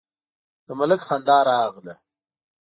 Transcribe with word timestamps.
د 0.65 0.67
ملک 0.79 0.99
خندا 1.07 1.37
راغله: 1.49 1.95